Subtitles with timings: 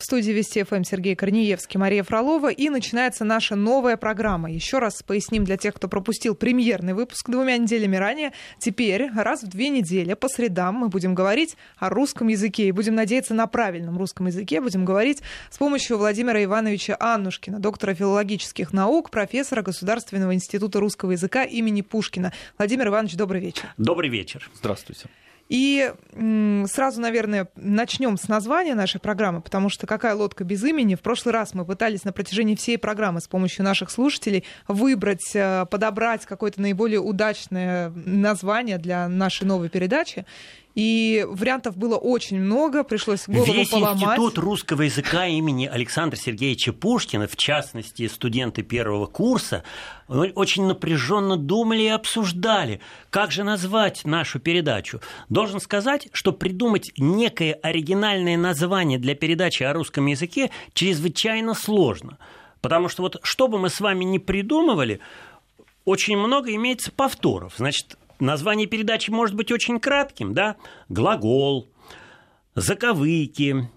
[0.00, 2.52] В студии Вести ФМ Сергей Корнеевский, Мария Фролова.
[2.52, 4.48] И начинается наша новая программа.
[4.48, 8.32] Еще раз поясним для тех, кто пропустил премьерный выпуск двумя неделями ранее.
[8.60, 12.68] Теперь раз в две недели по средам мы будем говорить о русском языке.
[12.68, 14.60] И будем надеяться на правильном русском языке.
[14.60, 21.42] Будем говорить с помощью Владимира Ивановича Аннушкина, доктора филологических наук, профессора Государственного института русского языка
[21.42, 22.32] имени Пушкина.
[22.56, 23.64] Владимир Иванович, добрый вечер.
[23.78, 24.48] Добрый вечер.
[24.54, 25.08] Здравствуйте.
[25.48, 25.92] И
[26.66, 30.94] сразу, наверное, начнем с названия нашей программы, потому что какая лодка без имени.
[30.94, 35.64] В прошлый раз мы пытались на протяжении всей программы с помощью наших слушателей выбрать, э,
[35.70, 40.26] подобрать какое-то наиболее удачное название для нашей новой передачи.
[40.78, 44.00] И вариантов было очень много, пришлось голову Весь поломать.
[44.00, 49.64] институт русского языка имени Александра Сергеевича Пушкина, в частности, студенты первого курса,
[50.06, 55.00] очень напряженно думали и обсуждали, как же назвать нашу передачу.
[55.28, 62.18] Должен сказать, что придумать некое оригинальное название для передачи о русском языке чрезвычайно сложно.
[62.60, 65.00] Потому что вот что бы мы с вами ни придумывали,
[65.84, 67.54] очень много имеется повторов.
[67.56, 70.56] Значит, название передачи может быть очень кратким, да?
[70.88, 71.68] Глагол,
[72.54, 73.68] заковыки,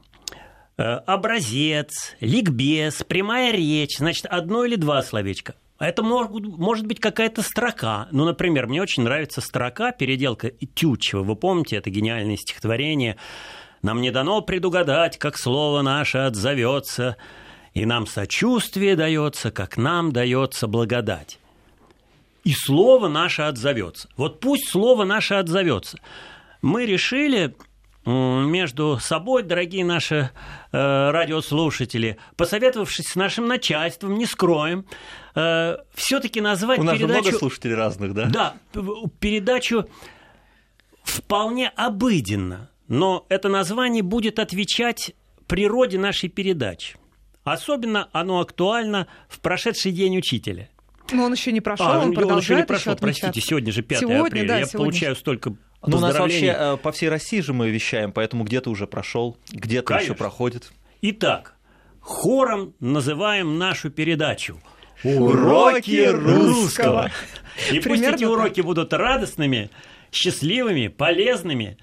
[0.78, 5.56] э, образец, ликбез, прямая речь, значит, одно или два словечка.
[5.80, 8.08] Это может быть какая-то строка.
[8.12, 11.24] Ну, например, мне очень нравится строка, переделка Тютчева.
[11.24, 13.18] Вы помните, это гениальное стихотворение.
[13.82, 17.18] «Нам не дано предугадать, как слово наше отзовется,
[17.74, 21.41] и нам сочувствие дается, как нам дается благодать»
[22.44, 24.10] и слово наше отзовется.
[24.18, 26.00] Вот пусть слово наше отзовется.
[26.62, 27.56] Мы решили
[28.04, 30.32] между собой, дорогие наши
[30.72, 34.86] э, радиослушатели, посоветовавшись с нашим начальством, не скроем,
[35.36, 37.22] э, все-таки назвать У нас передачу...
[37.22, 38.26] много слушателей разных, да?
[38.26, 38.56] Да,
[39.20, 39.88] передачу
[41.04, 45.14] вполне обыденно, но это название будет отвечать
[45.46, 46.98] природе нашей передачи.
[47.44, 50.70] Особенно оно актуально в прошедший день учителя–
[51.12, 53.82] но он еще не прошел, а, он продолжает еще не прошел, еще простите, сегодня же
[53.82, 54.48] 5 сегодня, апреля.
[54.48, 54.80] Да, Я сегодня.
[54.80, 55.56] получаю столько
[55.86, 59.38] ну, у нас вообще э, по всей России же мы вещаем, поэтому где-то уже прошел,
[59.52, 60.72] где-то еще проходит.
[61.02, 61.56] Итак,
[62.00, 64.62] хором называем нашу передачу.
[65.04, 67.10] Уроки русского.
[67.72, 69.72] И пусть эти уроки будут радостными,
[70.12, 71.78] счастливыми, полезными,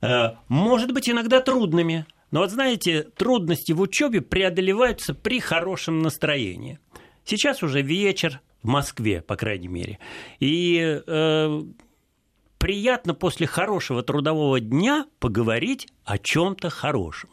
[0.00, 2.06] э, может быть, иногда трудными.
[2.30, 6.78] Но вот знаете, трудности в учебе преодолеваются при хорошем настроении.
[7.26, 9.98] Сейчас уже вечер, в Москве, по крайней мере.
[10.40, 11.62] И э,
[12.58, 17.30] приятно после хорошего трудового дня поговорить о чем-то хорошем.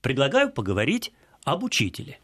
[0.00, 1.12] Предлагаю поговорить
[1.44, 2.20] об учителе.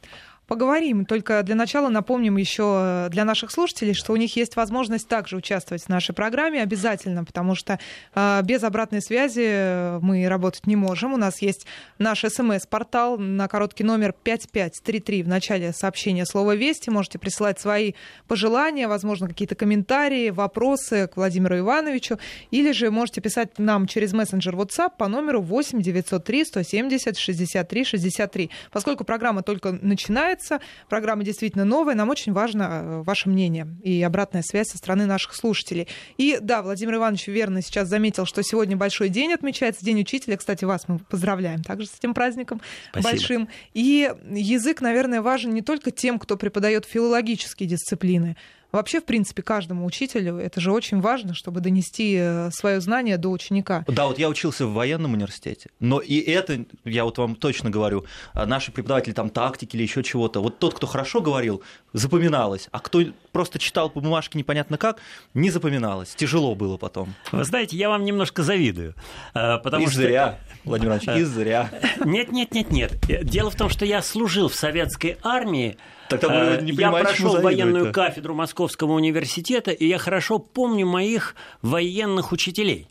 [0.48, 1.06] Поговорим.
[1.06, 5.84] Только для начала напомним еще для наших слушателей, что у них есть возможность также участвовать
[5.84, 7.78] в нашей программе обязательно, потому что
[8.14, 11.14] э, без обратной связи мы работать не можем.
[11.14, 11.66] У нас есть
[11.98, 16.91] наш смс-портал на короткий номер 5533 в начале сообщения слова «Вести».
[16.91, 17.92] Можете присылать свои
[18.26, 22.19] пожелания, возможно, какие-то комментарии, вопросы к Владимиру Ивановичу,
[22.50, 28.50] или же можете писать нам через мессенджер WhatsApp по номеру 8 903 170 63 63.
[28.72, 30.60] Поскольку программа только начинается, нравится.
[30.88, 31.94] Программа действительно новая.
[31.94, 35.88] Нам очень важно э, ваше мнение и обратная связь со стороны наших слушателей.
[36.16, 40.37] И да, Владимир Иванович верно сейчас заметил, что сегодня большой день отмечается, День учителя.
[40.37, 42.60] Кстати, вас мы поздравляем также с этим праздником
[42.91, 43.10] Спасибо.
[43.10, 43.48] большим.
[43.75, 48.37] И язык, наверное, важен не только тем, кто преподает филологические дисциплины,
[48.72, 53.28] Вообще, в принципе, каждому учителю это же очень важно, чтобы донести э, свое знание до
[53.28, 53.84] ученика.
[53.86, 58.06] Да, вот я учился в военном университете, но и это, я вот вам точно говорю,
[58.32, 61.62] а наши преподаватели там тактики или еще чего-то, вот тот, кто хорошо говорил,
[61.92, 64.98] запоминалось, а кто просто читал по бумажке непонятно как,
[65.34, 67.14] не запоминалось, тяжело было потом.
[67.30, 68.94] Вы знаете, я вам немножко завидую,
[69.34, 69.96] э, потому и что...
[69.96, 71.70] зря, Владимир Иванович, и зря.
[72.04, 72.92] Нет, нет, нет, нет.
[73.24, 75.76] Дело в том, что я служил в советской армии,
[76.18, 82.32] Тогда вы не я прошел военную кафедру Московского университета, и я хорошо помню моих военных
[82.32, 82.88] учителей.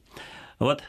[0.60, 0.82] Вот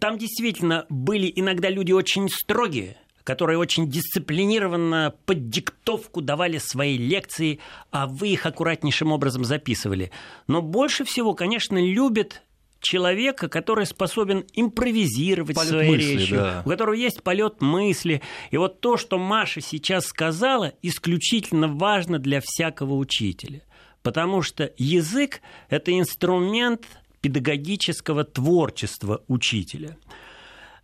[0.00, 7.58] там действительно были иногда люди очень строгие, которые очень дисциплинированно под диктовку давали свои лекции,
[7.90, 10.12] а вы их аккуратнейшим образом записывали.
[10.46, 12.42] Но больше всего, конечно, любят
[12.80, 16.62] человека, который способен импровизировать полет своей мысли, речью, да.
[16.64, 18.22] у которого есть полет мысли.
[18.50, 23.62] И вот то, что Маша сейчас сказала, исключительно важно для всякого учителя.
[24.02, 26.86] Потому что язык– это инструмент
[27.20, 29.96] педагогического творчества учителя.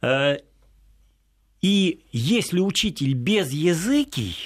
[0.01, 0.39] Э,
[1.61, 4.37] и если учитель безязыкий,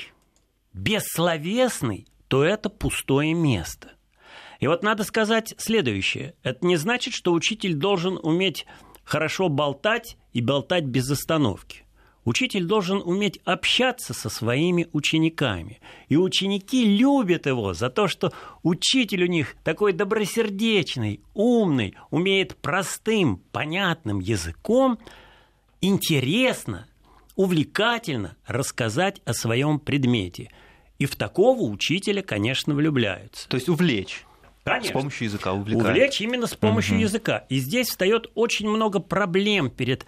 [0.74, 3.95] бессловесный, то это пустое место.
[4.66, 6.34] И вот надо сказать следующее.
[6.42, 8.66] Это не значит, что учитель должен уметь
[9.04, 11.84] хорошо болтать и болтать без остановки.
[12.24, 15.78] Учитель должен уметь общаться со своими учениками.
[16.08, 18.32] И ученики любят его за то, что
[18.64, 24.98] учитель у них такой добросердечный, умный, умеет простым, понятным языком
[25.80, 26.88] интересно,
[27.36, 30.50] увлекательно рассказать о своем предмете.
[30.98, 33.48] И в такого учителя, конечно, влюбляются.
[33.48, 34.25] То есть увлечь.
[34.66, 34.88] Конечно.
[34.88, 35.86] С помощью языка увлекать.
[35.86, 37.02] Увлечь именно с помощью угу.
[37.02, 37.46] языка.
[37.48, 40.04] И здесь встает очень много проблем перед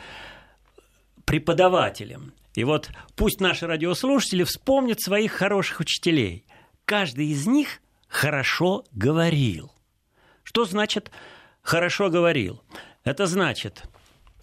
[1.25, 2.33] преподавателем.
[2.57, 6.45] И вот пусть наши радиослушатели вспомнят своих хороших учителей.
[6.87, 9.71] Каждый из них хорошо говорил.
[10.43, 11.13] Что значит
[11.63, 12.61] хорошо говорил?
[13.05, 13.85] Это значит,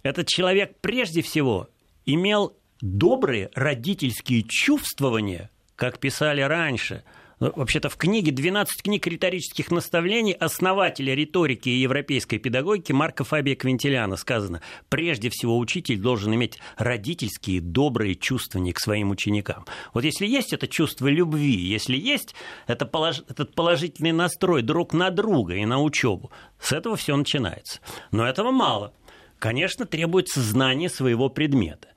[0.02, 1.68] этот человек прежде всего
[2.06, 7.04] имел добрые родительские чувствования, как писали раньше–
[7.38, 14.16] вообще-то в книге «12 книг риторических наставлений» основателя риторики и европейской педагогики Марка Фабия Квинтиляна
[14.16, 19.66] сказано, прежде всего учитель должен иметь родительские добрые чувствования к своим ученикам.
[19.92, 22.34] Вот если есть это чувство любви, если есть
[22.66, 23.22] это полож...
[23.28, 27.80] этот положительный настрой друг на друга и на учебу, с этого все начинается.
[28.10, 28.94] Но этого мало.
[29.38, 31.88] Конечно, требуется знание своего предмета.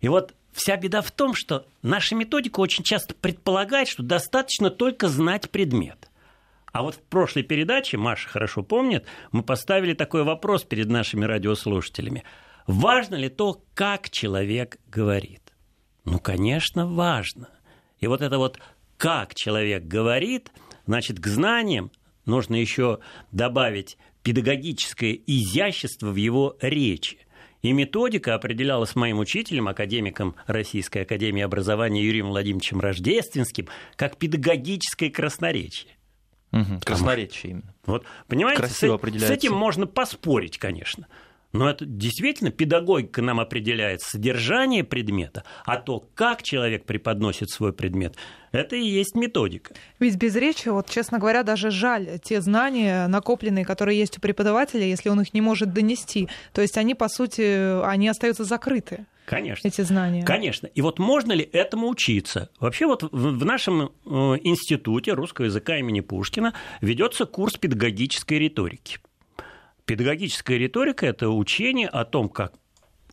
[0.00, 5.06] И вот Вся беда в том, что наша методика очень часто предполагает, что достаточно только
[5.06, 6.10] знать предмет.
[6.72, 12.24] А вот в прошлой передаче, Маша хорошо помнит, мы поставили такой вопрос перед нашими радиослушателями.
[12.66, 15.42] Важно ли то, как человек говорит?
[16.04, 17.50] Ну, конечно, важно.
[18.00, 18.58] И вот это вот
[18.96, 20.50] как человек говорит,
[20.86, 21.92] значит, к знаниям
[22.26, 22.98] нужно еще
[23.30, 27.27] добавить педагогическое изящество в его речи.
[27.62, 35.92] И методика определялась моим учителем, академиком Российской Академии Образования Юрием Владимировичем Рождественским, как педагогическое красноречие.
[36.52, 37.74] Угу, красноречие именно.
[37.84, 41.06] Вот, понимаете, Красиво с, с этим можно поспорить, конечно.
[41.52, 48.16] Но это действительно педагогика нам определяет содержание предмета, а то, как человек преподносит свой предмет,
[48.52, 49.74] это и есть методика.
[49.98, 54.84] Ведь без речи, вот, честно говоря, даже жаль те знания, накопленные, которые есть у преподавателя,
[54.84, 56.28] если он их не может донести.
[56.52, 59.06] То есть они, по сути, они остаются закрыты.
[59.24, 59.68] Конечно.
[59.68, 60.24] Эти знания.
[60.24, 60.66] Конечно.
[60.68, 62.48] И вот можно ли этому учиться?
[62.60, 64.08] Вообще вот в нашем э,
[64.42, 68.98] институте русского языка имени Пушкина ведется курс педагогической риторики.
[69.88, 72.52] Педагогическая риторика– это учение о том, как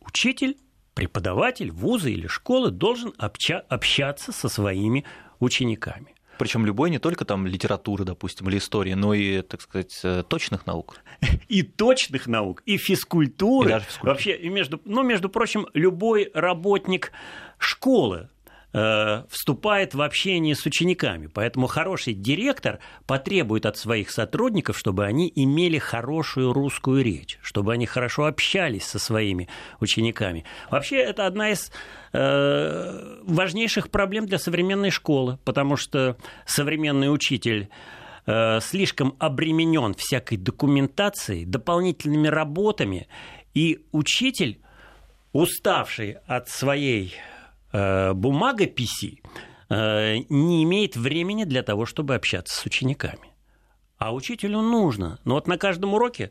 [0.02, 0.58] учитель,
[0.92, 5.06] преподаватель вуза или школы должен общаться со своими
[5.40, 6.14] учениками.
[6.38, 10.66] Причем любой не только там литературы, допустим, или истории, но и, так сказать, э, точных
[10.66, 10.98] наук.
[11.48, 13.70] И точных наук, и физкультуры.
[13.70, 14.12] И даже физкультуры.
[14.12, 17.10] Вообще, между, ну, между прочим, любой работник
[17.56, 18.28] школы
[19.30, 21.28] вступает в общение с учениками.
[21.28, 27.86] Поэтому хороший директор потребует от своих сотрудников, чтобы они имели хорошую русскую речь, чтобы они
[27.86, 29.48] хорошо общались со своими
[29.80, 30.44] учениками.
[30.70, 31.72] Вообще это одна из
[32.12, 37.70] э, важнейших проблем для современной школы, потому что современный учитель
[38.26, 43.08] э, слишком обременен всякой документацией, дополнительными работами,
[43.54, 44.60] и учитель,
[45.32, 47.35] уставший от своей Э,
[48.14, 49.22] бумагописи
[49.68, 53.32] э, не имеет времени для того, чтобы общаться с учениками.
[53.98, 55.18] А учителю нужно.
[55.24, 56.30] Но вот на каждом уроке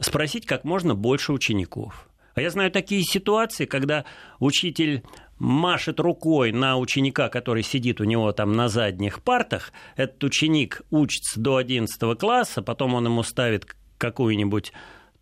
[0.00, 2.08] спросить как можно больше учеников.
[2.34, 4.04] А я знаю такие ситуации, когда
[4.40, 5.02] учитель
[5.38, 9.72] машет рукой на ученика, который сидит у него там на задних партах.
[9.96, 13.66] Этот ученик учится до 11 класса, потом он ему ставит
[13.98, 14.72] какую-нибудь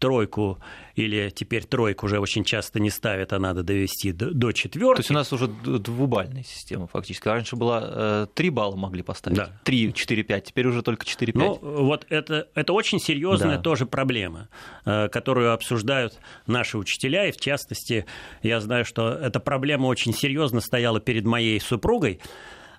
[0.04, 0.58] тройку
[0.96, 4.96] или теперь тройку уже очень часто не ставят, а надо довести до, до четверки.
[4.96, 7.26] То есть у нас уже двубальная система фактически.
[7.26, 9.38] Раньше была 3 э, балла могли поставить.
[9.38, 9.60] Да.
[9.64, 11.42] 3, 4, 5, теперь уже только 4, 5.
[11.42, 13.62] Ну, вот это, это очень серьезная да.
[13.62, 14.50] тоже проблема,
[14.84, 18.04] э, которую обсуждают наши учителя, и в частности,
[18.42, 22.20] я знаю, что эта проблема очень серьезно стояла перед моей супругой,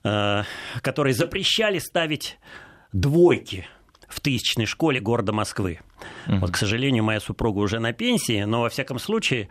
[0.04, 0.44] э,
[0.82, 2.38] которой запрещали ставить
[2.94, 3.66] двойки
[4.08, 5.80] в тысячной школе города Москвы.
[6.28, 6.38] Угу.
[6.38, 9.50] Вот, к сожалению, моя супруга уже на пенсии, но во всяком случае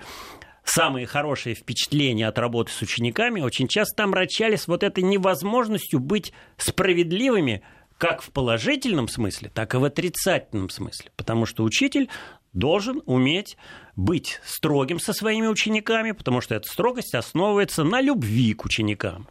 [0.64, 7.62] самые хорошие впечатления от работы с учениками очень часто омрачались вот этой невозможностью быть справедливыми
[7.98, 11.10] как в положительном смысле, так и в отрицательном смысле.
[11.16, 12.08] Потому что учитель
[12.52, 13.56] должен уметь
[13.96, 19.28] быть строгим со своими учениками, потому что эта строгость основывается на любви к ученикам.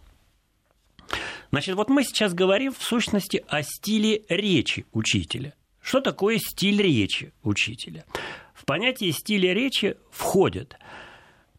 [1.52, 5.54] Значит, вот мы сейчас говорим в сущности о стиле речи учителя.
[5.82, 8.06] Что такое стиль речи учителя?
[8.54, 10.78] В понятие стиля речи входит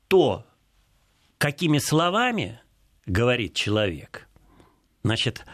[0.08, 0.44] то,
[1.38, 2.60] какими словами
[3.06, 4.26] говорит человек.
[5.02, 5.44] Значит,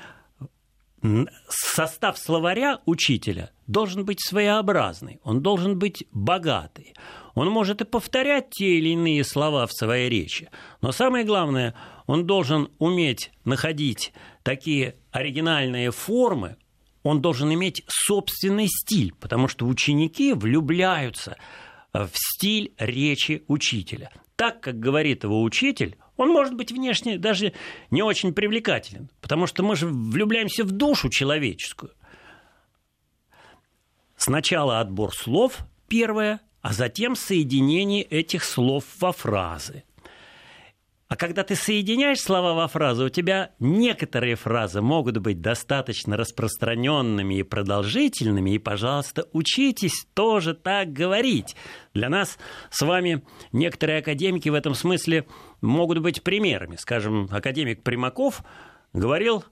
[1.48, 6.94] состав словаря учителя должен быть своеобразный, он должен быть богатый,
[7.34, 10.50] Он может и повторять те или иные слова в своей речи.
[10.82, 11.74] Но самое главное,
[12.10, 14.12] он должен уметь находить
[14.42, 16.56] такие оригинальные формы,
[17.04, 21.36] он должен иметь собственный стиль, потому что ученики влюбляются
[21.92, 24.10] в стиль речи учителя.
[24.34, 27.52] Так, как говорит его учитель, он может быть внешне даже
[27.92, 31.92] не очень привлекателен, потому что мы же влюбляемся в душу человеческую.
[34.16, 39.84] Сначала отбор слов, первое, а затем соединение этих слов во фразы.
[41.10, 47.40] А когда ты соединяешь слова во фразу, у тебя некоторые фразы могут быть достаточно распространенными
[47.40, 51.56] и продолжительными, и, пожалуйста, учитесь тоже так говорить.
[51.94, 52.38] Для нас
[52.70, 55.26] с вами некоторые академики в этом смысле
[55.60, 56.76] могут быть примерами.
[56.76, 58.44] Скажем, академик Примаков
[58.92, 59.44] говорил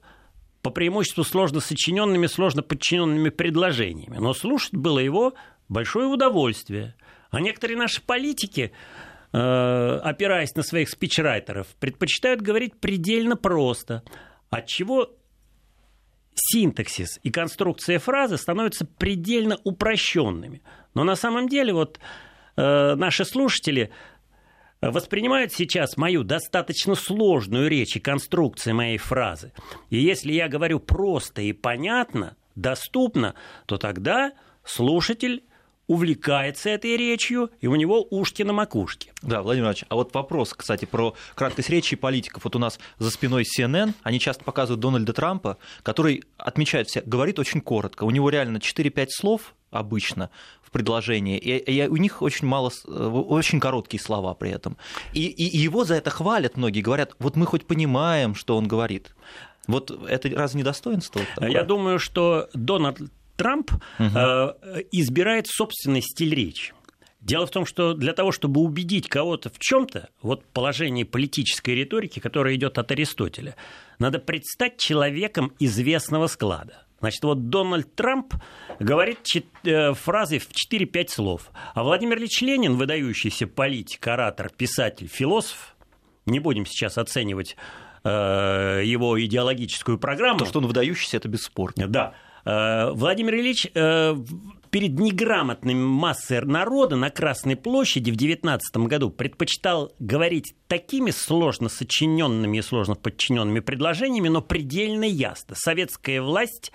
[0.63, 4.19] по преимуществу сложно сочиненными, сложно подчиненными предложениями.
[4.19, 5.35] Но слушать было его
[5.69, 6.95] большое удовольствие.
[7.31, 8.71] А некоторые наши политики
[9.37, 14.03] опираясь на своих спичрайтеров, предпочитают говорить предельно просто,
[14.51, 15.11] от чего
[16.35, 20.63] синтаксис и конструкция фразы становятся предельно упрощенными.
[20.95, 21.99] Но на самом деле вот
[22.57, 23.91] э, наши слушатели
[24.81, 29.53] воспринимают сейчас мою достаточно сложную речь и конструкцию моей фразы.
[29.91, 33.35] И если я говорю просто и понятно, доступно,
[33.67, 34.33] то тогда
[34.65, 35.45] слушатель
[35.89, 39.11] увлекается этой речью, и у него ушки на макушке.
[39.23, 42.45] Да, Владимир Иванович, а вот вопрос, кстати, про краткость речи политиков.
[42.45, 47.39] Вот у нас за спиной CNN, они часто показывают Дональда Трампа, который отмечает, все, говорит
[47.39, 48.05] очень коротко.
[48.05, 50.31] У него реально 4-5 слов обычно
[50.63, 54.77] в предложении, и, и у них очень мало, очень короткие слова при этом.
[55.15, 59.15] И, и его за это хвалят многие, говорят, вот мы хоть понимаем, что он говорит.
[59.67, 61.21] Вот это разве не достоинство?
[61.35, 61.51] Такое?
[61.51, 63.01] Я думаю, что Дональд
[63.39, 64.05] Трамп угу.
[64.93, 66.75] избирает собственный стиль речи.
[67.21, 72.21] Дело в том, что для того, чтобы убедить кого-то в чем-то, вот положение политической риторики,
[72.21, 73.57] которое идет от Аристотеля,
[73.99, 76.85] надо предстать человеком известного склада.
[77.01, 78.35] Значит, вот Дональд Трамп
[78.81, 79.19] говорит
[79.65, 81.51] э, фразы в 4-5 слов.
[81.75, 85.77] А Владимир Ильич Ленин, выдающийся политик, оратор, писатель, философ,
[86.27, 87.57] не будем сейчас оценивать
[88.05, 90.41] э, его идеологическую программу.
[90.41, 91.87] То, что он выдающийся, это бесспорно.
[91.89, 92.15] Да.
[92.49, 94.17] Э, Владимир Ильич э,
[94.71, 102.57] перед неграмотной массой народа на Красной площади в 19 году предпочитал говорить такими сложно сочиненными
[102.57, 105.57] и сложно подчиненными предложениями, но предельно ясно.
[105.57, 106.73] Советская власть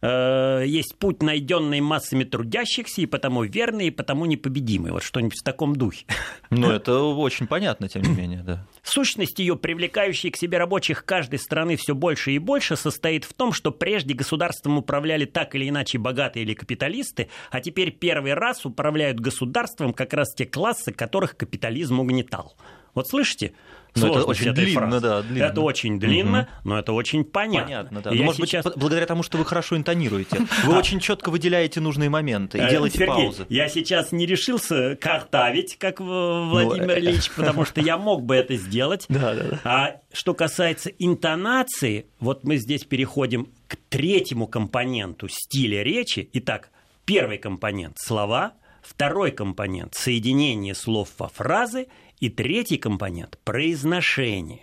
[0.00, 4.92] Э, есть путь, найденный массами трудящихся, и потому верный, и потому непобедимый.
[4.92, 6.06] Вот что-нибудь в таком духе.
[6.50, 8.66] Ну, это очень понятно, тем не менее, да.
[8.82, 13.52] Сущность ее, привлекающей к себе рабочих каждой страны все больше и больше, состоит в том,
[13.52, 19.20] что прежде государством управляли так или иначе богатые или капиталисты, а теперь первый раз управляют
[19.20, 22.56] государством как раз те классы, которых капитализм угнетал.
[22.94, 23.52] Вот слышите?
[23.94, 25.00] Но это очень длинно, фразы.
[25.00, 25.44] да, длинно.
[25.44, 26.48] Это очень длинно, угу.
[26.68, 27.64] но это очень понятно.
[27.64, 28.10] Понятно, да.
[28.12, 28.64] Ну, может сейчас...
[28.64, 30.38] быть, благодаря тому, что вы хорошо интонируете.
[30.64, 30.78] Вы а.
[30.78, 33.46] очень четко выделяете нужные моменты и э, делаете паузы.
[33.48, 38.56] Я сейчас не решился картавить, как Владимир ну, Ильич, потому что я мог бы это
[38.56, 39.06] сделать.
[39.08, 39.60] Да, да, да.
[39.64, 46.28] А что касается интонации, вот мы здесь переходим к третьему компоненту стиля речи.
[46.32, 46.70] Итак,
[47.04, 48.52] первый компонент– слова,
[48.88, 51.88] второй компонент– соединение слов во фразы–
[52.20, 54.62] и третий компонент– произношение.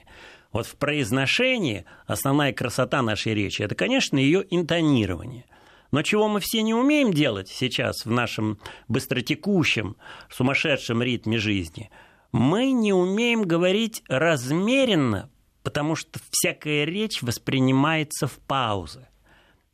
[0.51, 5.45] Вот в произношении основная красота нашей речи– это, конечно, ее интонирование.
[5.91, 9.95] Но чего мы все не умеем делать сейчас в нашем быстротекущем,
[10.29, 11.89] сумасшедшем ритме жизни?
[12.31, 15.29] Мы не умеем говорить размеренно,
[15.63, 19.07] потому что всякая речь воспринимается в паузы.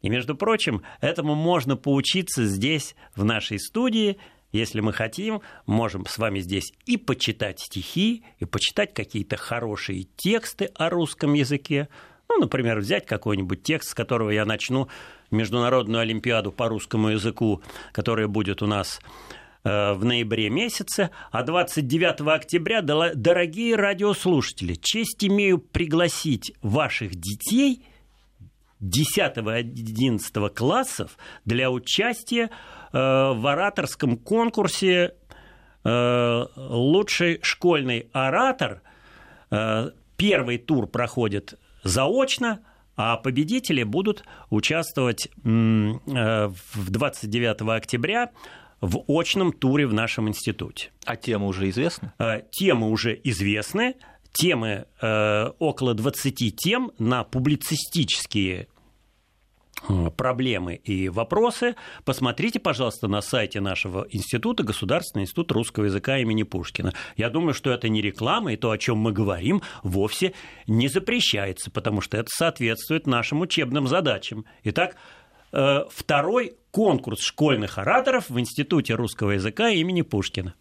[0.01, 4.17] И, между прочим, этому можно поучиться здесь, в нашей студии–
[4.51, 10.65] если мы хотим, можем с вами здесь и почитать стихи, и почитать какие-то хорошие тексты
[10.75, 11.87] о русском языке.
[12.29, 14.87] Ну, например, взять какой-нибудь текст, с которого я начну
[15.31, 17.61] Международную Олимпиаду по русскому языку,
[17.93, 18.99] которая будет у нас
[19.63, 27.85] э, в ноябре месяце, а 29 октября, дорогие радиослушатели, честь имею пригласить ваших детей
[28.81, 32.49] 10-11 классов для участия
[32.93, 35.15] Э, в ораторском конкурсе
[35.83, 38.81] э, лучший школьный оратор.
[39.49, 42.59] Э, первый тур проходит заочно,
[42.97, 46.51] а победители будут участвовать в
[46.91, 48.31] 29 октября
[48.81, 50.89] в очном туре в нашем институте.
[51.05, 52.11] А темы уже известны?
[52.51, 53.95] Темы уже известны.
[54.33, 54.85] Темы
[55.59, 58.67] около 20 тем на публицистические
[60.15, 66.93] проблемы и вопросы, посмотрите, пожалуйста, на сайте нашего института, Государственный институт русского языка имени Пушкина.
[67.17, 70.33] Я думаю, что это не реклама, и то, о чем мы говорим, вовсе
[70.67, 74.45] не запрещается, потому что это соответствует нашим учебным задачам.
[74.63, 74.95] Итак,
[75.51, 80.53] э, второй конкурс школьных ораторов в Институте русского языка имени Пушкина.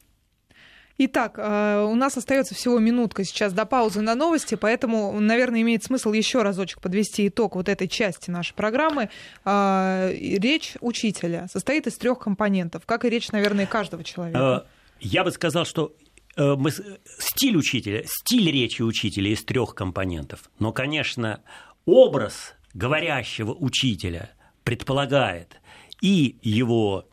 [1.02, 5.82] Итак, э, у нас остается всего минутка сейчас до паузы на новости, поэтому, наверное, имеет
[5.82, 9.08] смысл еще разочек подвести итог вот этой части нашей программы.
[9.46, 14.66] Э, речь учителя состоит из трех компонентов, как и речь, наверное, каждого человека.
[14.66, 15.94] Э, я бы сказал, что
[16.36, 16.70] мы,
[17.18, 20.50] стиль учителя, стиль речи учителя из трех компонентов.
[20.58, 21.40] Но, конечно,
[21.86, 24.32] образ говорящего учителя
[24.64, 25.56] предполагает
[26.02, 27.08] и его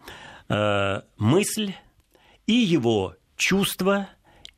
[1.17, 1.74] мысль,
[2.46, 4.10] и его чувства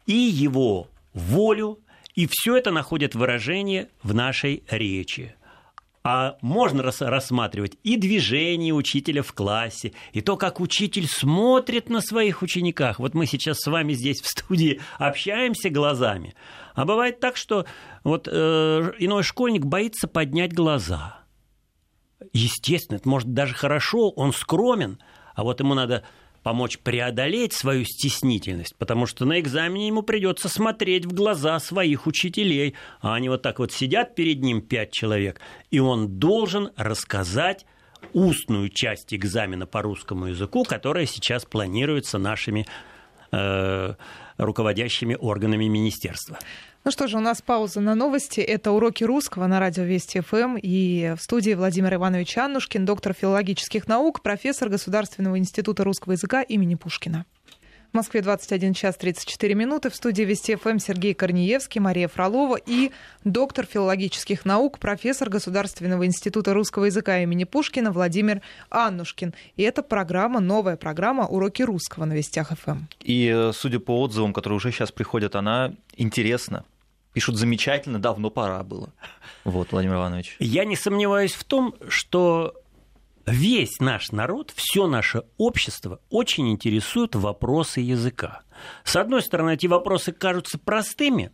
[0.06, 1.80] и его волю,
[2.16, 5.36] и все это находит выражение в нашей речи.
[6.02, 12.42] А можно рассматривать и движение учителя в классе, и то, как учитель смотрит на своих
[12.42, 13.00] учениках.
[13.00, 16.36] Вот мы сейчас с вами здесь в студии общаемся глазами,
[16.74, 17.66] а бывает так, что
[18.06, 21.20] вот э, иной школьник боится поднять глаза.
[22.32, 25.00] Естественно, это может даже хорошо, он скромен,
[25.36, 26.06] а вот ему надо
[26.44, 32.76] помочь преодолеть свою стеснительность, потому что на экзамене ему придется смотреть в глаза своих учителей,
[33.02, 35.40] а они вот так вот сидят перед ним пять человек,
[35.72, 37.66] и он должен рассказать
[38.14, 42.66] устную часть экзамена по русскому языку, которая сейчас планируется нашими
[43.32, 43.94] э,
[44.38, 46.40] руководящими органами министерства.
[46.86, 48.40] Ну что же, у нас пауза на новости.
[48.40, 50.58] Это уроки русского на радио Вести ФМ.
[50.62, 56.76] И в студии Владимир Иванович Аннушкин, доктор филологических наук, профессор Государственного института русского языка имени
[56.76, 57.26] Пушкина.
[57.92, 59.90] В Москве 21 час 34 минуты.
[59.90, 62.92] В студии Вести ФМ Сергей Корнеевский, Мария Фролова и
[63.24, 69.34] доктор филологических наук, профессор Государственного института русского языка имени Пушкина Владимир Аннушкин.
[69.56, 72.82] И это программа, новая программа «Уроки русского» на Вестях ФМ.
[73.02, 76.66] И, э, судя по отзывам, которые уже сейчас приходят, она интересна.
[77.14, 78.94] Пишут замечательно, давно пора было.
[79.46, 80.36] Вот, Владимир Иванович.
[80.38, 82.54] Я не сомневаюсь в том, что
[83.32, 88.42] весь наш народ, все наше общество очень интересует вопросы языка.
[88.84, 91.32] С одной стороны, эти вопросы кажутся простыми,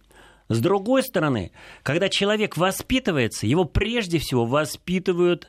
[0.47, 5.47] с другой стороны, когда человек воспитывается, его прежде всего воспитывают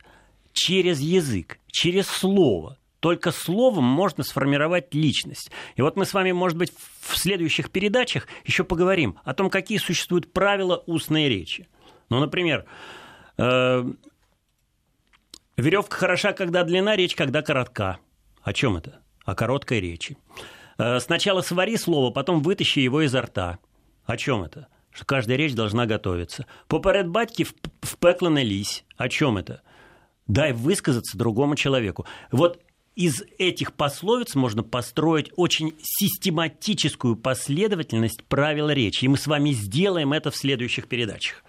[0.53, 2.79] через язык, через слово.
[3.01, 5.51] Только словом можно сформировать личность.
[5.77, 9.79] И вот мы с вами, может быть, в следующих передачах еще поговорим о том, какие
[9.79, 11.69] существуют правила устной речи.
[12.09, 12.65] Ну, например,
[13.37, 13.85] э,
[15.57, 17.99] Веревка хороша, когда длина, речь, когда коротка.
[18.42, 19.01] О чем это?
[19.25, 20.19] О короткой речи.
[20.77, 23.59] Э, сначала свари слово, потом вытащи его изо рта.
[24.05, 24.69] О чем это?
[24.90, 26.47] Что каждая речь должна готовиться.
[26.69, 28.85] Поперед батьки в, в пекло нались.
[28.99, 29.62] О чем это?
[30.27, 32.05] Дай высказаться другому человеку.
[32.31, 32.61] Вот
[32.95, 39.07] из этих пословиц можно построить очень систематическую последовательность правил речи.
[39.07, 41.45] И мы с вами сделаем это в следующих передачах.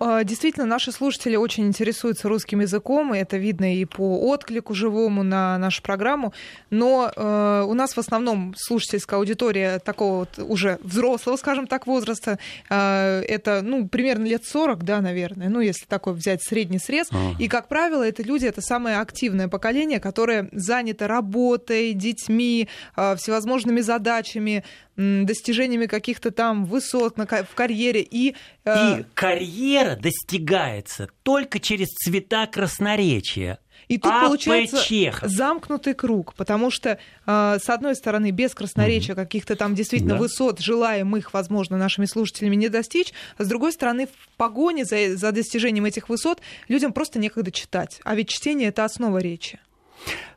[0.00, 5.22] А, действительно, наши слушатели очень интересуются русским языком, и это видно и по отклику живому
[5.22, 6.32] на нашу программу.
[6.70, 12.38] Но э, у нас в основном слушательская аудитория такого вот уже взрослого, скажем так, возраста.
[12.68, 17.08] Э, это, ну, примерно лет 40, да, наверное, ну, если такой взять средний срез.
[17.10, 17.36] Ага.
[17.38, 23.80] И, как правило, это люди, это самое активное поколение, которое занято работой, детьми, э, всевозможными
[23.80, 24.64] задачами,
[24.96, 28.02] достижениями каких-то там высот на, в карьере.
[28.02, 29.00] И, э...
[29.00, 33.58] и карьера достигается только через цвета красноречия.
[33.88, 34.26] И тут а.
[34.26, 35.28] получается Чехов.
[35.28, 39.22] замкнутый круг, потому что, э, с одной стороны, без красноречия угу.
[39.22, 40.20] каких-то там действительно да.
[40.20, 45.16] высот, желаем их, возможно, нашими слушателями не достичь, а с другой стороны, в погоне за,
[45.16, 48.00] за достижением этих высот людям просто некогда читать.
[48.04, 49.60] А ведь чтение— это основа речи.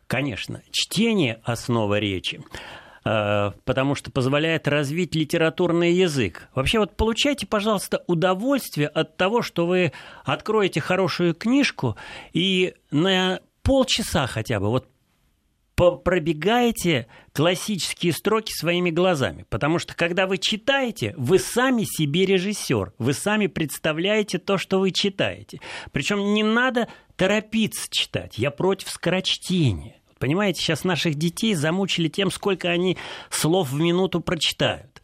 [0.08, 2.42] Конечно, чтение— основа речи.
[3.08, 6.50] Э, потому что позволяет развить литературный язык.
[6.54, 9.94] Вообще вот получайте, пожалуйста, удовольствие от того, что вы
[10.26, 11.96] откроете хорошую книжку
[12.34, 14.90] и на полчаса хотя бы вот
[15.76, 19.46] пробегаете классические строки своими глазами.
[19.48, 24.92] Потому что когда вы читаете, вы сами себе режиссер, вы сами представляете то, что вы
[24.92, 25.62] читаете.
[25.92, 28.38] Причем не надо торопиться читать.
[28.38, 29.98] Я против скорочтения.
[30.20, 32.98] Понимаете, сейчас наших детей замучили тем, сколько они
[33.30, 35.02] слов в минуту прочитают.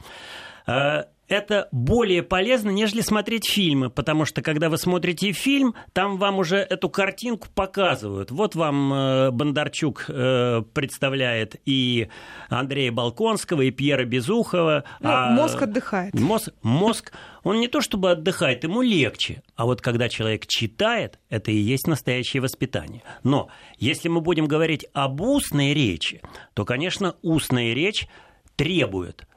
[0.67, 6.39] Э, это более полезно, нежели смотреть фильмы, потому что когда вы смотрите фильм, там вам
[6.39, 8.31] уже эту картинку показывают.
[8.31, 12.09] Вот вам э, Бондарчук э, представляет и
[12.49, 14.83] Андрея Балконского, и Пьера Безухова.
[14.99, 16.13] Ну, а мозг отдыхает.
[16.13, 17.11] Мозг, мозг,
[17.43, 19.41] он не то чтобы отдыхает, ему легче.
[19.55, 23.03] А вот когда человек читает, это и есть настоящее воспитание.
[23.23, 26.21] Но если мы будем говорить об устной речи,
[26.53, 28.07] то, конечно, устная речь
[28.55, 29.27] требует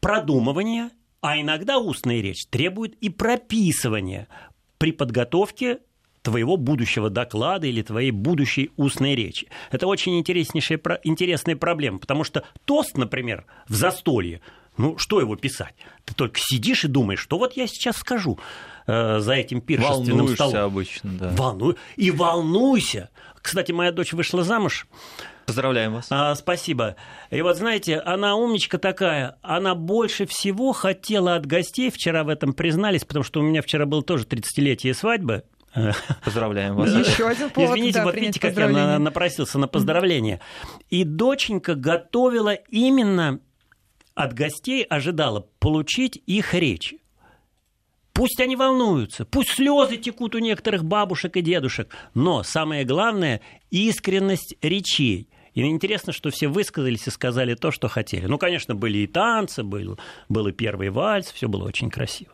[0.00, 4.28] продумывания, а иногда устная речь требует и прописывания
[4.78, 5.80] при подготовке
[6.22, 9.48] твоего будущего доклада или твоей будущей устной речи.
[9.70, 14.40] Это очень интереснейшая, интересная проблема, потому что тост, например, в застолье,
[14.80, 15.74] ну, что его писать?
[16.04, 18.38] Ты только сидишь и думаешь, что вот я сейчас скажу
[18.86, 20.66] э, за этим пиршественным Волнуешься столом.
[20.66, 21.28] обычно, да.
[21.36, 21.76] Волну...
[21.96, 23.10] И волнуйся.
[23.42, 24.86] Кстати, моя дочь вышла замуж
[25.46, 26.06] Поздравляем вас.
[26.10, 26.96] а, спасибо.
[27.30, 32.52] И вот знаете, она умничка такая, она больше всего хотела от гостей, вчера в этом
[32.52, 35.44] признались, потому что у меня вчера было тоже 30-летие свадьбы,
[36.24, 36.90] Поздравляем вас.
[36.90, 40.40] Еще один повод, Извините, да, вот видите, как я напросился на поздравление.
[40.88, 43.38] И доченька готовила именно
[44.20, 47.00] от гостей, ожидала получить их речи.
[48.12, 54.56] Пусть они волнуются, пусть слезы текут у некоторых бабушек и дедушек, но самое главное– искренность
[54.60, 55.30] речей.
[55.54, 58.26] И интересно, что все высказались и сказали то, что хотели.
[58.26, 62.32] Ну, конечно, были и танцы, был, был и первый вальс, все было очень красиво.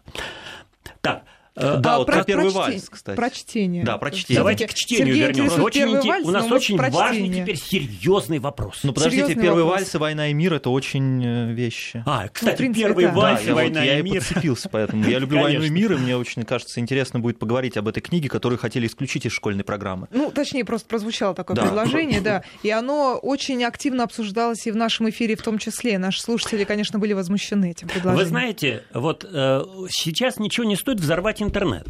[1.00, 1.24] Так,
[1.56, 3.16] э, Да, А, вот про- про первый про вальс, кстати.
[3.16, 3.84] Про чтение.
[3.84, 4.38] Да, про чтение.
[4.40, 5.62] Давайте к чтению Сергей вернемся.
[5.62, 8.80] Очень инте- вальс, у нас очень важный теперь серьезный вопрос.
[8.82, 9.80] Ну, подождите, Серьезный первый вопрос.
[9.80, 12.02] вальс и «Война и мир»— это очень э, вещи.
[12.06, 13.12] А, кстати, в принципе, первый да.
[13.12, 14.20] вальс, Да, я, вот- война я и и мир.
[14.22, 17.88] подцепился, поэтому я люблю «Войну и мир», и мне очень кажется интересно будет поговорить об
[17.88, 20.08] этой книге, которую хотели исключить из школьной программы.
[20.10, 21.62] Ну, точнее, просто прозвучало такое Да.
[21.62, 22.42] предложение, да.
[22.62, 25.98] И оно очень активно обсуждалось и в нашем эфире в том числе.
[25.98, 28.24] Наши слушатели, конечно, были возмущены этим предложением.
[28.24, 31.86] Вы знаете, вот э, сейчас ничего не стоит взорвать интернет.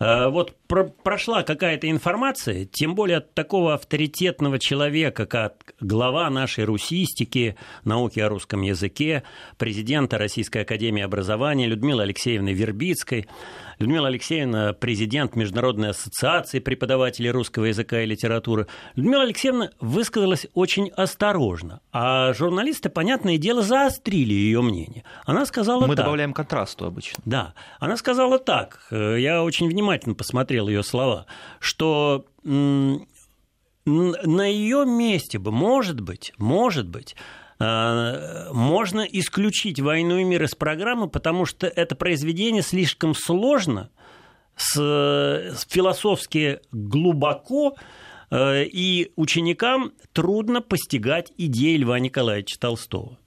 [0.00, 6.64] Э, вот про- прошла какая-то информация, тем более от такого авторитетного человека, как глава нашей
[6.64, 9.22] русистики, науки о русском языке,
[9.58, 13.28] президента Российской Академии Образования Людмилы Алексеевны Вербицкой.
[13.78, 18.68] Людмила Алексеевна– президент Международной ассоциации преподавателей русского языка и литературы.
[18.94, 25.02] Людмила Алексеевна высказалась очень осторожно, а журналисты, понятное дело, заострили ее мнение.
[25.24, 26.04] Она сказала Мы так.
[26.04, 27.20] добавляем контрасту обычно.
[27.24, 31.26] Да, она сказала так, я очень внимательно посмотрел ее слова,
[31.60, 37.16] что на ее месте бы, может быть, может быть,
[37.58, 43.90] э, можно исключить «Войну и мир» из программы, потому что это произведение слишком сложно,
[44.56, 47.76] с- философски глубоко,
[48.30, 53.18] э, и ученикам трудно постигать идеи Льва Николаевича Толстого.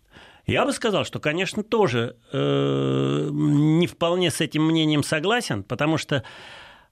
[0.45, 6.23] Я бы сказал, что, конечно, тоже э, не вполне с этим мнением согласен, потому что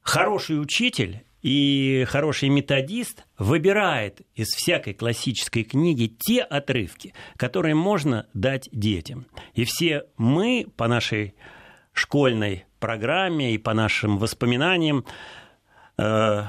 [0.01, 8.69] хороший учитель и хороший методист выбирает из всякой классической книги те отрывки, которые можно дать
[8.71, 9.27] детям.
[9.53, 11.35] И все мы по нашей
[11.91, 15.05] школьной программе и по нашим воспоминаниям
[15.97, 16.43] э,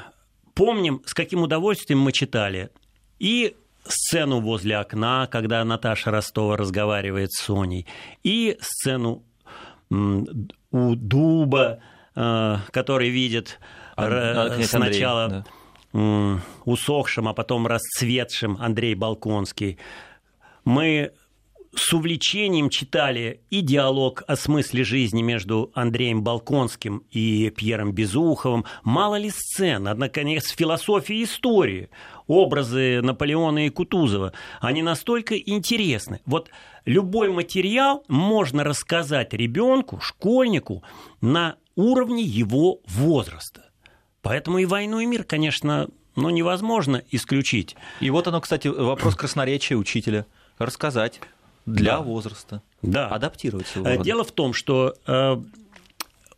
[0.55, 2.71] помним, с каким удовольствием мы читали
[3.19, 7.87] и сцену возле окна, когда Наташа Ростова разговаривает с Соней,
[8.23, 9.25] и сцену
[9.91, 11.81] у дуба,
[12.17, 13.61] э, который видит
[13.97, 15.45] А- р- а, князь Андрей, сначала
[15.93, 16.41] да.
[16.65, 19.79] усохшим, а потом расцветшим Андрей Балконский.
[20.65, 21.13] Мы
[21.77, 28.65] с увлечением читали и диалог о смысле жизни между Андреем Балконским и Пьером Безуховым.
[28.83, 31.91] Мало ли сцен, однако, с философией истории,
[32.27, 36.21] образы Наполеона и Кутузова, они настолько интересны.
[36.27, 36.51] Вот
[36.85, 40.83] любой материал можно рассказать ребенку, школьнику
[41.21, 43.71] на уровне его возраста.
[44.23, 47.77] Поэтому и «Войну и мир», конечно, ну, невозможно исключить.
[48.01, 50.25] И вот оно, кстати, вопрос красноречия учителя.
[50.59, 51.21] Рассказать
[51.67, 52.01] для Да.
[52.01, 52.63] возраста.
[52.81, 53.09] Да.
[53.09, 53.87] Адаптировать его.
[53.87, 55.37] Э, Дело в том, что э,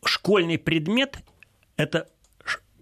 [0.04, 1.18] школьный предмет–
[1.76, 2.08] это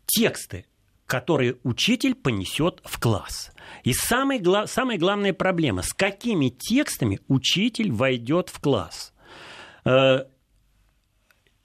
[0.07, 0.65] тексты,
[1.07, 3.53] которые учитель понесет в класс.
[3.83, 9.13] И самый гла- самая главная проблема– с какими текстами учитель войдет в класс.
[9.85, 10.25] Э,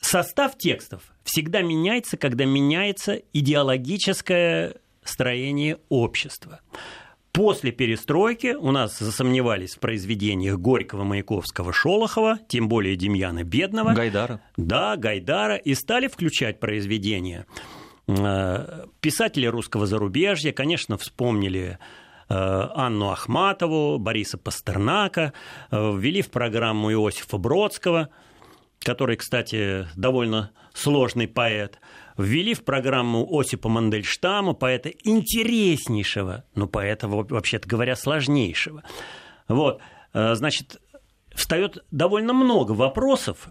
[0.01, 6.61] состав текстов всегда меняется, когда меняется идеологическое строение общества.
[7.31, 13.93] После перестройки у нас засомневались в произведениях Горького, Маяковского, Шолохова, тем более Демьяна Бедного.
[13.93, 14.41] Гайдара.
[14.57, 17.45] Да, Гайдара, и стали включать произведения.
[18.17, 21.77] Э, Писатели русского зарубежья, конечно, вспомнили
[22.27, 25.33] Анну Ахматову, Бориса Пастернака,
[25.71, 28.09] ввели в программу Иосифа Бродского,
[28.81, 31.79] который, кстати, довольно сложный поэт,
[32.19, 38.83] ввели в программу Осипа Мандельштама, поэта интереснейшего, но поэта, вообще-то говоря, сложнейшего.
[39.47, 39.81] Вот,
[40.13, 40.79] значит,
[41.33, 43.49] встает довольно много вопросов,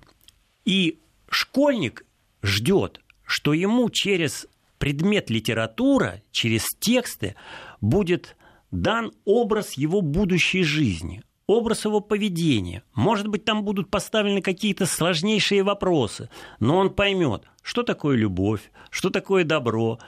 [0.65, 2.07] и школьник
[2.45, 4.47] ждет, что ему через
[4.79, 7.37] предмет литература, через тексты
[7.83, 8.37] будет
[8.71, 12.83] дан образ его будущей жизни, образ его поведения.
[12.95, 19.11] Может быть, там будут поставлены какие-то сложнейшие вопросы, но он поймет, что такое любовь, что
[19.11, 19.99] такое добро,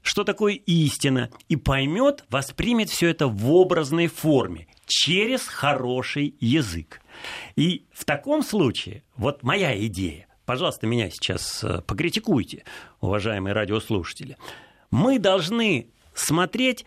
[0.00, 7.02] что такое истина, и поймет, воспримет все это в образной форме, через хороший язык.
[7.54, 12.64] И в таком случае, вот моя идея, пожалуйста, меня сейчас э, покритикуйте,
[13.00, 14.36] уважаемые радиослушатели,
[14.90, 16.84] мы должны смотреть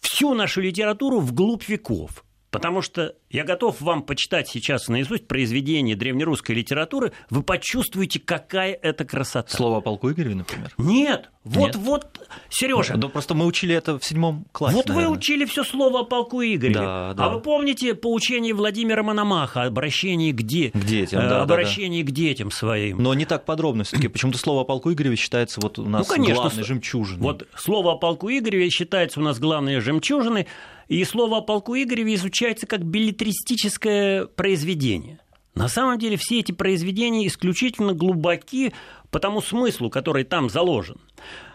[0.00, 6.54] всю нашу литературу вглубь веков– Потому что я готов вам почитать сейчас наизусть произведение древнерусской
[6.56, 9.48] литературы, вы почувствуете, какая это красота.
[9.48, 10.72] Слово о полку Игореве, например?
[10.78, 11.76] Нет, вот, Нет.
[11.76, 12.96] вот, Сережа.
[12.98, 14.76] Ну, просто мы учили это в седьмом классе.
[14.76, 15.08] Вот наверное.
[15.08, 16.74] вы учили все слово о полку Игореве.
[16.74, 17.24] Да, да.
[17.24, 20.70] А вы помните поучение Владимира Мономаха, обращение к, де...
[20.70, 22.12] к детям, да, обращение да, да.
[22.12, 23.02] к детям своим.
[23.02, 24.08] Но не так подробно все-таки.
[24.08, 27.22] Почему-то слово о полку Игореве считается вот у нас ну, конечно, главной жемчужиной.
[27.22, 30.46] Вот слово о полку Игореве считается у нас главной жемчужиной.
[30.88, 32.84] И слово о полку Игореве изучается как
[33.20, 35.20] билетристическое произведение.
[35.54, 38.72] На самом деле все эти произведения исключительно глубоки
[39.10, 40.98] по тому смыслу, который там заложен.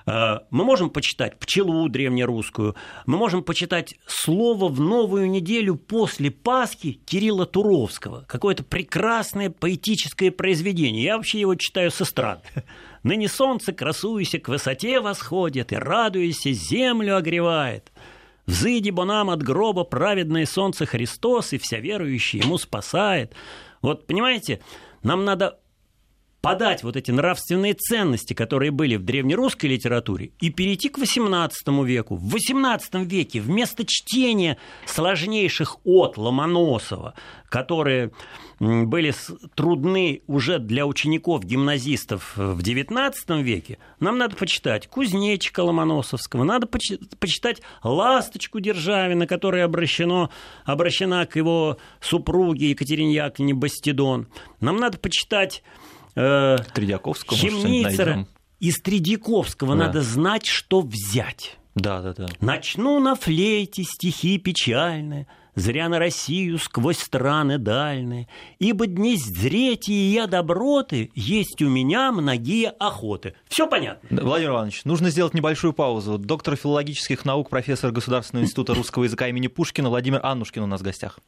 [0.05, 2.75] Э, мы можем почитать «Пчелу» древнерусскую,
[3.05, 8.25] мы можем почитать «Слово в новую неделю после Пасхи» Кирилла Туровского.
[8.27, 11.03] Какое-то прекрасное поэтическое произведение.
[11.03, 12.43] Я вообще его читаю с эстрады.
[13.03, 17.91] «Ныне солнце, красуйся, к высоте восходит, и радуйся, землю огревает».
[18.45, 23.33] Взыди бо нам от гроба праведное солнце Христос, и вся верующая ему спасает.
[23.81, 24.61] Вот, понимаете,
[25.03, 25.59] нам надо
[26.45, 32.17] подать вот эти нравственные ценности, которые были в древнерусской литературе, и перейти к XVIII веку.
[32.17, 37.15] В XVIII веке вместо чтения сложнейших от Ломоносова,
[37.49, 38.11] которые
[38.59, 39.11] были
[39.55, 48.59] трудны уже для учеников-гимназистов в XIX веке, нам надо почитать Кузнечика Ломоносовского, надо почитать «Ласточку»
[48.59, 50.29] Державина, которая обращено,
[50.63, 54.27] обращена к его супруге Екатерине Яковлевне Бастидон.
[54.59, 55.63] Нам надо почитать
[56.15, 58.27] э, Тредяковского, Хемницера.
[58.59, 59.85] Из Тредяковского да.
[59.85, 61.57] надо знать, что взять.
[61.75, 62.27] Да, да, да.
[62.39, 68.27] Начну на флейте стихи печальные, Зря на Россию сквозь страны дальние,
[68.59, 73.35] Ибо дни зреть и я доброты, Есть у меня многие охоты.
[73.47, 74.21] Все понятно?
[74.21, 76.17] Владимир Иванович, нужно сделать небольшую паузу.
[76.17, 80.83] Доктор филологических наук, профессор Государственного института русского языка имени Пушкина Владимир Аннушкин у нас в
[80.83, 81.19] гостях.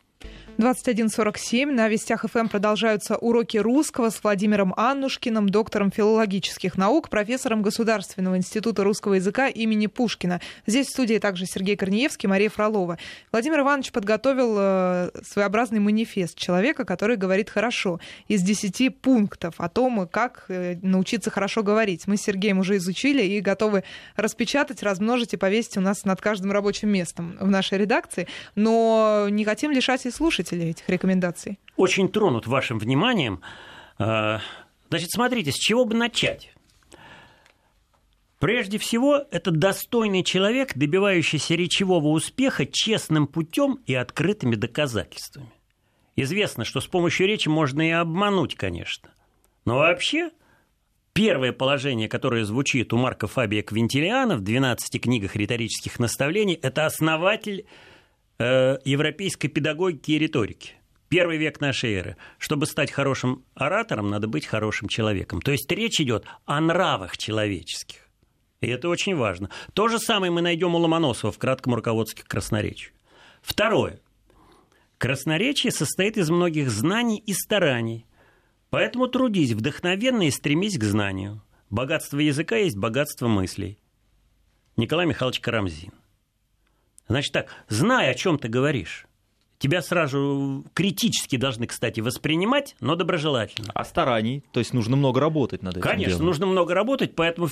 [0.58, 1.72] 21.47.
[1.72, 8.84] На Вестях ФМ продолжаются уроки русского с Владимиром Аннушкиным, доктором филологических наук, профессором Государственного института
[8.84, 10.42] русского языка имени Пушкина.
[10.66, 12.98] Здесь в студии также Сергей Корнеевский, Мария Фролова.
[13.32, 14.17] Владимир Иванович подготовил
[14.60, 21.30] э, своеобразный манифест человека, который говорит хорошо, из 10 пунктов о том, как э, научиться
[21.30, 22.08] хорошо говорить.
[22.08, 23.84] Мы с Сергеем уже изучили и готовы
[24.16, 28.28] распечатать, размножить и повесить у нас над каждым рабочим местом в нашей редакции.
[28.56, 31.60] Но не хотим лишать и слушателей этих рекомендаций?
[31.76, 33.42] Очень тронут вашим вниманием.
[34.00, 34.40] А,
[34.90, 36.52] значит, смотрите, с чего бы начать?
[38.40, 45.52] Прежде всего, это достойный человек, добивающийся речевого успеха честным путем и открытыми доказательствами.
[46.16, 49.10] Известно, что с помощью речи можно и обмануть, конечно.
[49.66, 50.32] Но вообще,
[51.14, 57.66] первое положение, которое звучит у Марка Фабия Квинтилиана в 12 книгах риторических наставлений, это основатель
[58.40, 60.74] Э, европейской педагогики и риторики.
[61.10, 62.18] Первый век нашей эры.
[62.38, 65.42] Чтобы стать хорошим оратором, надо быть хорошим человеком.
[65.42, 68.07] То есть речь идет о нравах человеческих.
[68.62, 69.50] И это очень важно.
[69.74, 72.94] То же самое мы найдем у Ломоносова в кратком руководстве к красноречию.
[73.42, 74.02] Второе.
[74.98, 78.06] Красноречие состоит из многих знаний и стараний.
[78.70, 81.42] Поэтому трудись вдохновенно и стремись к знанию.
[81.70, 83.80] Богатство языка есть богатство мыслей.
[84.76, 85.94] Николай Михайлович Карамзин.
[87.08, 89.08] Значит так, знай, о чем ты говоришь.
[89.60, 93.72] Тебя сразу критически должны, кстати, воспринимать, но доброжелательно.
[93.74, 94.44] А стараний?
[94.52, 96.26] То есть нужно много работать над этим Конечно, делом.
[96.28, 97.48] нужно много работать, поэтому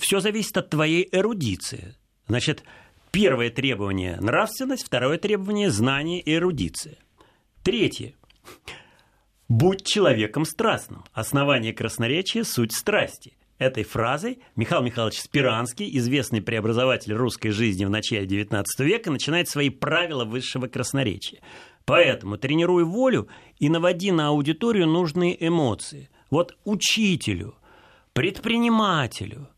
[0.00, 1.96] все зависит от твоей эрудиции.
[2.28, 2.62] Значит,
[3.10, 6.96] первое требование– нравственность, второе требование– знание и эрудиция.
[7.64, 8.14] Третье–
[9.48, 11.04] будь человеком страстным.
[11.12, 13.36] Основание красноречия– суть страсти.
[13.58, 19.68] Этой фразой Михаил Михайлович Спиранский, известный преобразователь русской жизни в начале XIX века, начинает свои
[19.70, 21.40] правила высшего красноречия.
[21.84, 26.10] Поэтому тренируй волю и наводи на аудиторию нужные эмоции.
[26.30, 27.54] Вот учителю,
[28.12, 29.48] предпринимателю,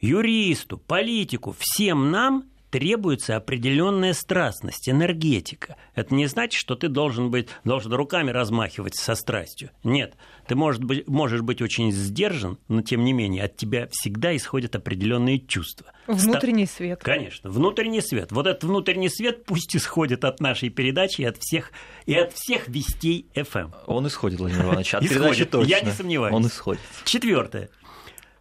[0.00, 5.76] юристу, политику, всем нам требуется определенная страстность, энергетика.
[5.94, 9.70] Это не значит, что ты должен быть, должен руками размахивать со страстью.
[9.84, 10.16] Нет,
[10.48, 14.74] ты может быть, можешь быть очень сдержан, но тем не менее от тебя всегда исходят
[14.74, 15.92] определенные чувства.
[16.08, 17.00] Внутренний свет.
[17.00, 18.32] Конечно, внутренний свет.
[18.32, 21.70] Вот этот внутренний свет пусть исходит от нашей передачи и от всех,
[22.06, 23.72] и от всех вестей FM.
[23.86, 25.22] Он исходит, Владимир Иванович, от исходит.
[25.22, 25.70] передачи точно.
[25.70, 26.34] Я не сомневаюсь.
[26.34, 26.80] Он исходит.
[27.04, 27.70] Четвертое.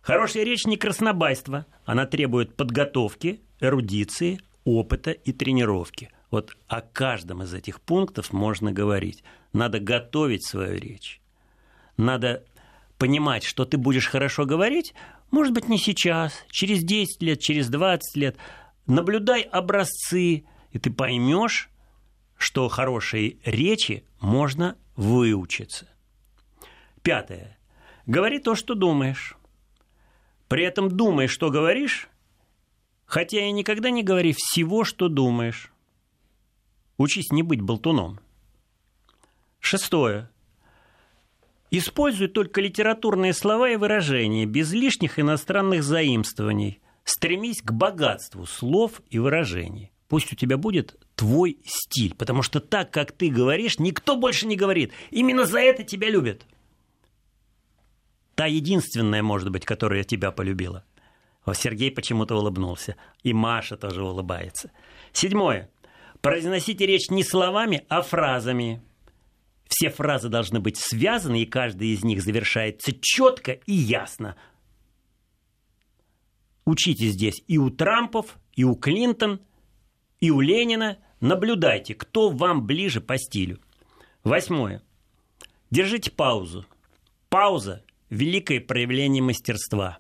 [0.03, 6.11] Хорошая речь не краснобайство, она требует подготовки, эрудиции, опыта и тренировки.
[6.29, 9.23] Вот о каждом из этих пунктов можно говорить.
[9.53, 11.21] Надо готовить свою речь.
[11.97, 12.43] Надо
[12.97, 14.93] понимать, что ты будешь хорошо говорить,
[15.31, 18.37] может быть, не сейчас, через 10 лет, через 20 лет.
[18.85, 21.71] Наблюдай образцы, и ты поймешь,
[22.37, 25.87] что хорошей речи можно выучиться.
[27.01, 27.57] Пятое.
[28.05, 29.35] Говори то, что думаешь.
[30.47, 32.09] При этом думай, что говоришь,
[33.05, 35.71] хотя и никогда не говори всего, что думаешь.
[36.97, 38.19] Учись не быть болтуном.
[39.59, 40.29] Шестое.
[41.71, 46.81] Используй только литературные слова и выражения, без лишних иностранных заимствований.
[47.03, 49.91] Стремись к богатству слов и выражений.
[50.07, 54.55] Пусть у тебя будет твой стиль, потому что так, как ты говоришь, никто больше не
[54.55, 54.93] говорит.
[55.09, 56.45] Именно за это тебя любят.
[58.35, 60.85] Та единственная, может быть, которая тебя полюбила.
[61.51, 62.95] Сергей почему-то улыбнулся.
[63.23, 64.71] И Маша тоже улыбается.
[65.11, 65.69] Седьмое.
[66.21, 68.81] Произносите речь не словами, а фразами.
[69.67, 74.37] Все фразы должны быть связаны, и каждая из них завершается четко и ясно.
[76.65, 79.41] Учите здесь и у Трампов, и у Клинтон,
[80.21, 80.97] и у Ленина.
[81.19, 83.59] Наблюдайте, кто вам ближе по стилю.
[84.23, 84.81] Восьмое.
[85.71, 86.65] Держите паузу.
[87.29, 89.99] Пауза– великое проявление мастерства.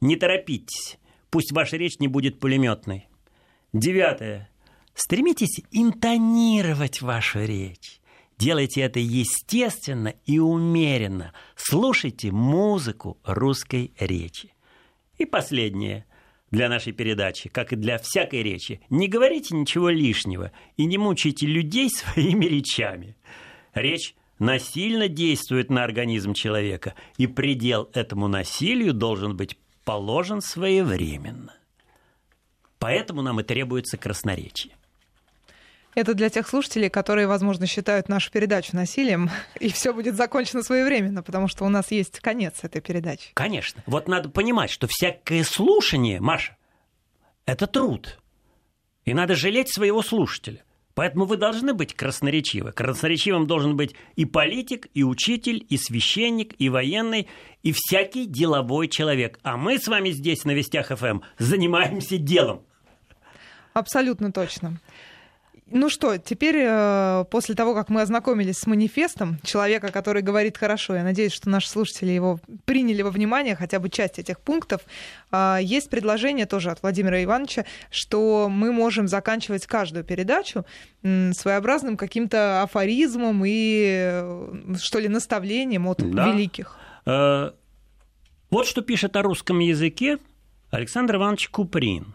[0.00, 0.98] Не торопитесь,
[1.30, 3.08] пусть ваша речь не будет пулеметной.
[3.72, 4.50] Девятое.
[4.94, 8.00] Стремитесь интонировать вашу речь.
[8.38, 11.32] Делайте это естественно и умеренно.
[11.56, 14.52] Слушайте музыку русской речи.
[15.18, 16.06] И последнее
[16.50, 18.80] для нашей передачи, как и для всякой речи.
[18.90, 23.16] Не говорите ничего лишнего и не мучайте людей своими речами.
[23.74, 31.54] Речь насильно действует на организм человека, и предел этому насилию должен быть положен своевременно.
[32.78, 34.76] Поэтому нам и требуется красноречие.
[35.94, 41.22] Это для тех слушателей, которые, возможно, считают нашу передачу насилием, и все будет закончено своевременно,
[41.22, 43.30] потому что у нас есть конец этой передачи.
[43.34, 43.82] Конечно.
[43.86, 46.56] Вот надо понимать, что всякое слушание, Маша,
[47.46, 48.18] это труд.
[49.04, 50.64] И надо жалеть своего слушателя.
[50.94, 52.72] Поэтому вы должны быть красноречивы.
[52.72, 57.28] Красноречивым должен быть и политик, и учитель, и священник, и военный,
[57.62, 59.40] и всякий деловой человек.
[59.42, 62.62] А мы с вами здесь на Вестях ФМ занимаемся делом.
[63.72, 64.80] Абсолютно точно.
[65.70, 70.94] Ну что, теперь э, после того, как мы ознакомились с манифестом человека, который говорит хорошо,
[70.94, 74.82] я надеюсь, что наши слушатели его приняли во внимание, хотя бы часть этих пунктов,
[75.32, 80.66] э, есть предложение тоже от Владимира Ивановича, что мы можем заканчивать каждую передачу
[81.02, 86.30] своеобразным каким-то афоризмом и, э, что ли, наставлением от да.
[86.30, 86.78] великих.
[87.06, 90.18] Вот что пишет о русском языке
[90.70, 92.14] Александр Иванович Куприн.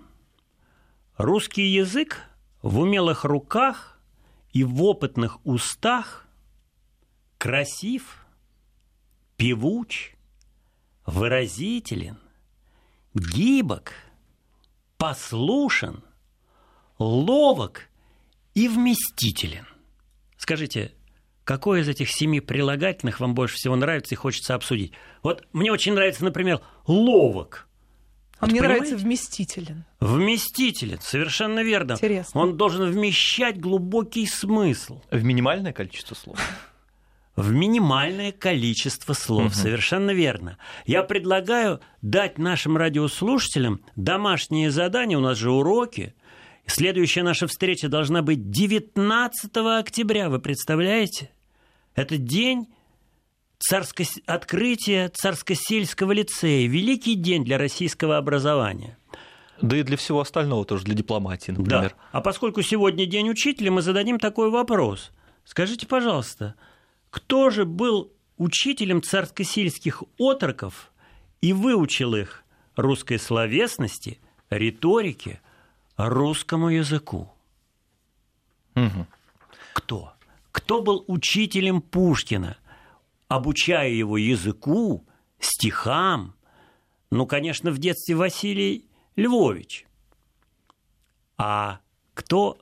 [1.18, 2.29] Русский язык
[2.62, 4.00] в умелых руках
[4.52, 6.28] и в опытных устах
[7.38, 8.26] красив,
[9.38, 10.14] певуч,
[11.06, 12.18] выразителен,
[13.14, 13.94] гибок,
[14.98, 16.04] послушен,
[16.98, 17.90] ловок
[18.54, 19.66] и вместителен.
[20.38, 20.94] Скажите,
[21.46, 24.94] какое из этих семи прилагательных вам больше всего нравится и хочется обсудить?
[25.24, 27.68] Вот мне очень нравится, например, ловок–
[28.40, 28.84] а вот мне понимаете?
[28.84, 29.84] нравится вместителен.
[30.00, 31.94] Вместителен, совершенно верно.
[31.94, 32.40] Интересно.
[32.40, 35.02] Он должен вмещать глубокий смысл.
[35.12, 36.40] В минимальное количество слов.
[37.36, 39.54] В минимальное количество слов, угу.
[39.54, 40.58] совершенно верно.
[40.86, 46.14] Я предлагаю дать нашим радиослушателям домашние задания, у нас же уроки.
[46.66, 51.32] Следующая наша встреча должна быть 19 октября, вы представляете?
[51.96, 52.68] Это день
[53.60, 54.04] царско...
[54.26, 56.68] открытие царско-сельского лицея.
[56.68, 58.98] Великий день для российского образования.
[59.62, 61.90] Да и для всего остального тоже, для дипломатии, например.
[61.90, 61.96] Да.
[62.12, 65.12] А поскольку сегодня День учителя, мы зададим такой вопрос.
[65.44, 66.56] Скажите, пожалуйста,
[67.10, 70.92] кто же был учителем царско-сельских отроков
[71.42, 72.44] и выучил их
[72.76, 74.20] русской словесности,
[74.50, 75.42] риторике,
[75.98, 77.30] русскому языку.
[78.76, 79.08] Угу.
[79.74, 80.14] Кто?
[80.52, 82.58] Кто был учителем Пушкина,
[83.30, 85.08] обучая его языку,
[85.40, 86.36] стихам?
[87.12, 89.86] Ну, конечно, в детстве Василий Львович.
[91.38, 91.80] А
[92.14, 92.58] кто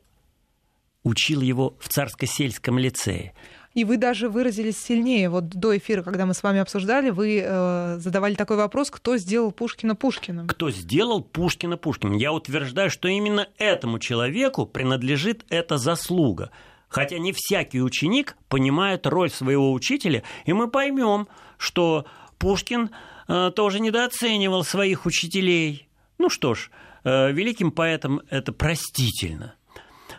[1.04, 3.34] учил его в царско-сельском лицее?
[3.74, 5.30] И вы даже выразились сильнее.
[5.30, 9.52] Вот до эфира, когда мы с вами обсуждали, вы э, задавали такой вопрос, кто сделал
[9.52, 10.48] Пушкина Пушкиным.
[10.48, 12.18] Кто сделал Пушкина Пушкиным?
[12.18, 16.50] Я утверждаю, что именно этому человеку принадлежит эта заслуга.
[16.90, 21.28] Хотя не всякий ученик понимает роль своего учителя, и мы поймем,
[21.58, 22.06] что
[22.38, 22.92] Пушкин
[23.28, 25.90] э, тоже недооценивал своих учителей.
[26.18, 26.70] Ну что ж,
[27.04, 29.56] э, великим поэтам это простительно.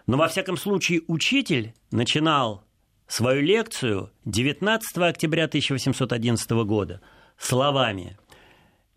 [0.07, 2.65] Но во всяком случае учитель начинал
[3.07, 7.01] свою лекцию 19 октября 1811 года
[7.39, 8.19] словами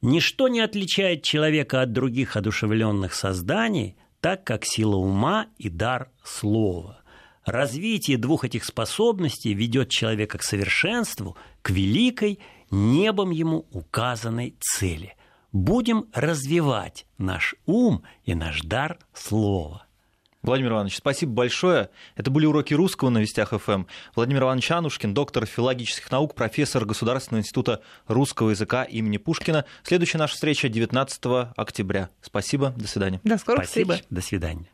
[0.01, 7.00] «Ничто не отличает человека от других одушевленных созданий, так как сила ума и дар слова.
[7.45, 12.39] Развитие двух этих способностей ведет человека к совершенству, к великой,
[12.69, 15.15] небом ему указанной цели.
[15.51, 19.85] Будем развивать наш ум и наш дар слова».
[20.43, 21.89] Владимир Иванович, спасибо большое.
[22.15, 23.83] Это были уроки русского на Вестях ФМ.
[24.15, 29.65] Владимир Иванович Анушкин, доктор филологических наук, профессор Государственного института русского языка имени Пушкина.
[29.83, 31.23] Следующая наша встреча 19
[31.55, 32.09] октября.
[32.21, 33.21] Спасибо, до свидания.
[33.23, 34.07] До скорых Спасибо, встреч.
[34.09, 34.65] до свидания.